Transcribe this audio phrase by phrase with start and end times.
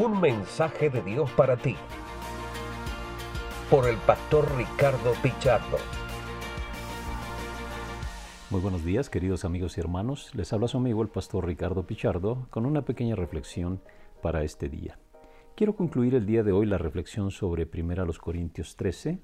[0.00, 1.74] Un mensaje de Dios para ti.
[3.68, 5.76] Por el pastor Ricardo Pichardo.
[8.50, 10.32] Muy buenos días, queridos amigos y hermanos.
[10.36, 13.82] Les habla su amigo el pastor Ricardo Pichardo con una pequeña reflexión
[14.22, 15.00] para este día.
[15.56, 19.18] Quiero concluir el día de hoy la reflexión sobre 1 Corintios 13,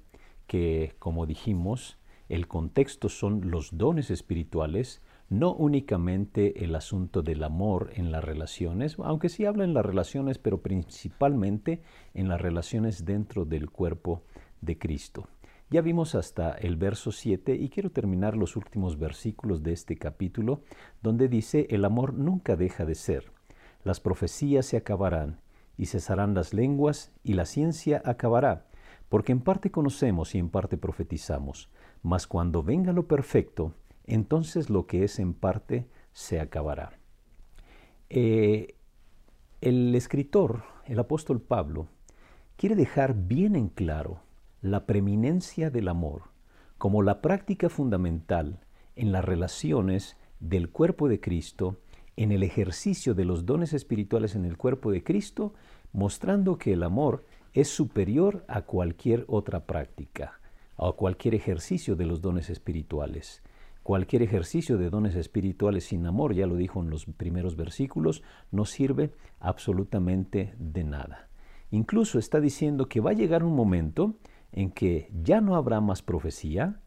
[0.49, 1.99] que, como dijimos,
[2.29, 8.97] el contexto son los dones espirituales no únicamente el asunto del amor en las relaciones,
[8.99, 11.83] aunque sí habla en las relaciones, pero principalmente
[12.13, 14.23] en las relaciones dentro del cuerpo
[14.61, 15.29] de Cristo.
[15.71, 20.63] Ya vimos hasta el verso 7 y quiero terminar los últimos versículos de este capítulo,
[21.03, 23.33] donde dice, el amor nunca deja de ser,
[23.83, 25.41] las profecías se acabarán
[25.77, 28.67] y cesarán las lenguas y la ciencia acabará,
[29.09, 31.71] porque en parte conocemos y en parte profetizamos,
[32.03, 33.75] mas cuando venga lo perfecto,
[34.07, 36.99] entonces lo que es en parte se acabará.
[38.11, 38.77] Eh,
[39.61, 41.89] el escritor, el apóstol Pablo,
[42.57, 44.21] quiere dejar bien en claro
[44.61, 46.35] la preeminencia del amor
[46.79, 48.61] como la práctica fundamental
[48.97, 51.79] en las relaciones del cuerpo de Cristo,
[52.17, 55.55] en el ejercicio de los dones espirituales en el cuerpo de Cristo,
[55.93, 60.41] mostrando que el amor es superior a cualquier otra práctica,
[60.77, 63.43] a cualquier ejercicio de los dones espirituales.
[63.85, 68.65] Cualquier ejercicio de dones espirituales sin amor, ya lo dijo en los primeros versículos, no
[68.65, 71.29] sirve absolutamente de nada.
[71.71, 74.15] Incluso está diciendo que va a llegar un momento
[74.53, 76.81] en que ya no habrá más profecía,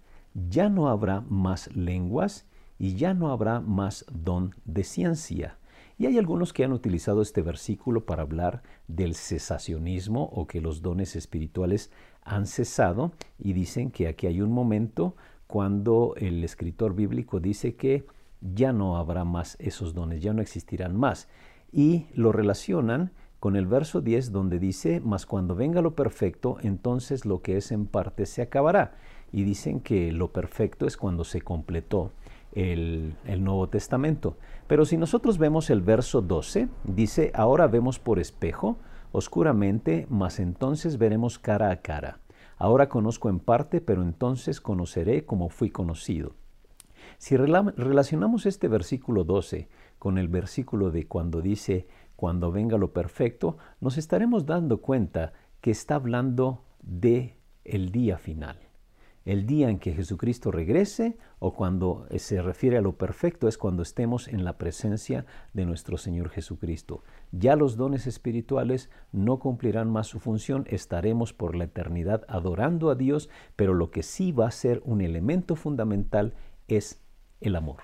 [0.49, 2.47] ya no habrá más lenguas
[2.79, 5.59] y ya no habrá más don de ciencia.
[5.99, 10.81] Y hay algunos que han utilizado este versículo para hablar del cesacionismo o que los
[10.81, 11.91] dones espirituales
[12.23, 15.15] han cesado y dicen que aquí hay un momento
[15.47, 18.05] cuando el escritor bíblico dice que
[18.41, 21.27] ya no habrá más esos dones, ya no existirán más.
[21.71, 27.25] Y lo relacionan con el verso 10 donde dice, mas cuando venga lo perfecto, entonces
[27.25, 28.95] lo que es en parte se acabará.
[29.31, 32.11] Y dicen que lo perfecto es cuando se completó
[32.53, 34.37] el, el, Nuevo Testamento.
[34.67, 38.77] Pero si nosotros vemos el verso 12, dice, ahora vemos por espejo,
[39.11, 42.19] oscuramente, mas entonces veremos cara a cara.
[42.57, 46.35] Ahora conozco en parte, pero entonces conoceré como fui conocido.
[47.17, 53.57] Si relacionamos este versículo 12 con el versículo de cuando dice, cuando venga lo perfecto,
[53.79, 58.66] nos estaremos dando cuenta que está hablando de el día final
[59.27, 63.83] el día en que Jesucristo regrese o cuando se refiere a lo perfecto es cuando
[63.83, 67.03] estemos en la presencia de nuestro Señor Jesucristo.
[67.33, 72.95] Ya los dones espirituales no cumplirán más su función, estaremos por la eternidad adorando a
[72.95, 76.33] Dios, pero lo que sí va a ser un elemento fundamental
[76.69, 77.03] es
[77.41, 77.81] el amor.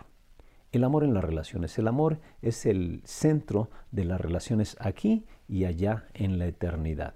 [0.71, 1.77] El amor en las relaciones.
[1.77, 7.15] El amor es el centro de las relaciones aquí y allá en la eternidad.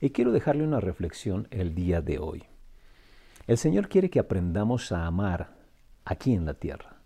[0.00, 2.44] Y quiero dejarle una reflexión el día de hoy.
[3.48, 5.56] El Señor quiere que aprendamos a amar
[6.04, 7.00] aquí en la tierra.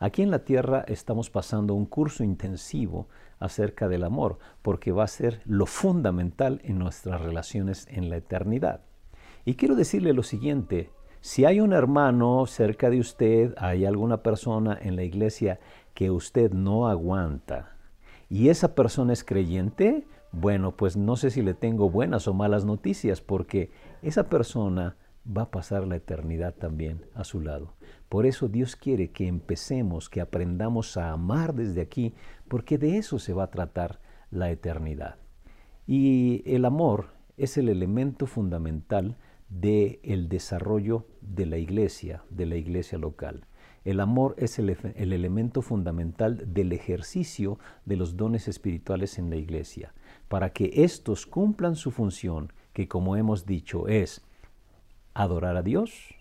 [0.00, 3.06] Aquí en la tierra estamos pasando un curso intensivo
[3.38, 8.80] acerca del amor, porque va a ser lo fundamental en nuestras relaciones en la eternidad.
[9.44, 10.90] Y quiero decirle lo siguiente,
[11.20, 15.60] si hay un hermano cerca de usted, hay alguna persona en la iglesia
[15.94, 17.76] que usted no aguanta,
[18.28, 22.64] y esa persona es creyente, bueno, pues no sé si le tengo buenas o malas
[22.64, 23.70] noticias, porque
[24.02, 24.96] esa persona
[25.28, 27.74] va a pasar la eternidad también a su lado.
[28.08, 32.14] Por eso Dios quiere que empecemos, que aprendamos a amar desde aquí,
[32.48, 34.00] porque de eso se va a tratar
[34.30, 35.16] la eternidad.
[35.86, 39.16] Y el amor es el elemento fundamental
[39.48, 43.46] del el desarrollo de la iglesia, de la iglesia local.
[43.84, 49.36] El amor es el, el, elemento fundamental del ejercicio de los dones espirituales en la
[49.36, 49.94] iglesia,
[50.28, 54.22] para que éstos cumplan su función, que como hemos dicho es
[55.18, 56.14] adorar a Dios,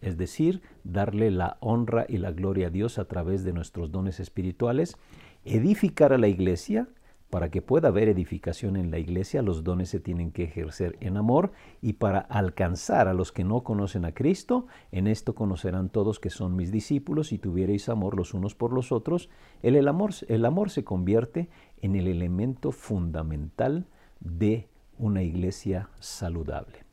[0.00, 4.18] es decir, darle la honra y la gloria a Dios a través de nuestros dones
[4.18, 4.96] espirituales,
[5.44, 6.88] edificar a la iglesia,
[7.30, 11.16] para que pueda haber edificación en la iglesia, los dones se tienen que ejercer en
[11.16, 16.18] amor y para alcanzar a los que no conocen a Cristo, en esto conocerán todos
[16.18, 19.30] que son mis discípulos si tuvierais amor los unos por los otros.
[19.62, 21.48] El, el amor se convierte
[21.80, 23.86] en el elemento fundamental
[24.18, 24.66] de
[24.98, 26.89] una iglesia saludable.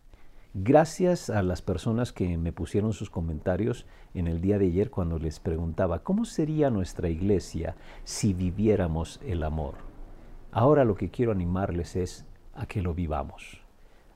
[0.59, 5.19] Gracias a las personas que me pusieron sus comentarios en el día de ayer cuando
[5.19, 9.75] les preguntaba, ¿cómo sería nuestra iglesia si viviéramos el amor?
[10.51, 12.25] Ahora lo que quiero animarles es
[12.55, 13.61] a que lo vivamos,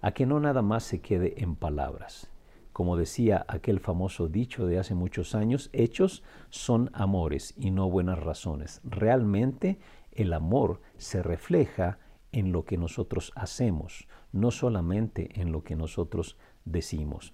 [0.01, 2.31] a que no nada más se quede en palabras.
[2.73, 8.17] Como decía aquel famoso dicho de hace muchos años, hechos son amores y no buenas
[8.17, 8.81] razones.
[8.83, 9.77] Realmente
[10.11, 11.99] el amor se refleja
[12.31, 17.33] en lo que nosotros hacemos, no solamente en lo que nosotros decimos.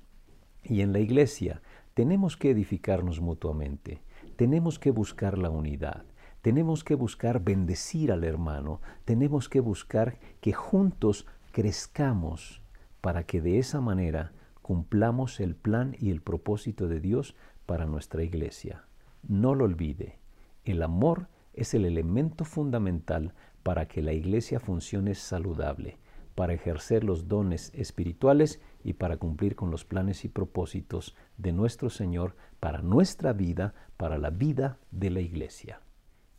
[0.63, 1.61] Y en la iglesia
[1.93, 4.01] tenemos que edificarnos mutuamente,
[4.35, 6.05] tenemos que buscar la unidad,
[6.41, 12.61] tenemos que buscar bendecir al hermano, tenemos que buscar que juntos crezcamos
[13.01, 17.35] para que de esa manera cumplamos el plan y el propósito de Dios
[17.65, 18.85] para nuestra iglesia.
[19.27, 20.19] No lo olvide,
[20.65, 23.33] el amor es el elemento fundamental
[23.63, 25.97] para que la iglesia funcione saludable,
[26.35, 31.89] para ejercer los dones espirituales y para cumplir con los planes y propósitos de nuestro
[31.89, 35.81] Señor para nuestra vida, para la vida de la iglesia.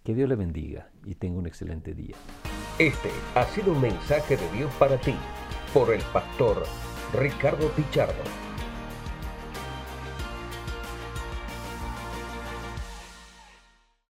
[0.05, 2.17] Que Dios le bendiga y tenga un excelente día.
[2.79, 5.15] Este ha sido un mensaje de Dios para ti
[5.75, 6.63] por el pastor
[7.13, 8.48] Ricardo Pichardo.